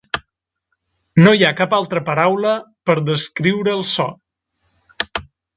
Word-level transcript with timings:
No 1.27 1.33
hi 1.39 1.45
ha 1.45 1.51
cap 1.59 1.75
altra 1.79 2.03
paraula 2.09 2.55
per 2.91 2.97
descriure 3.13 3.79
el 3.81 3.87
so. 3.93 4.11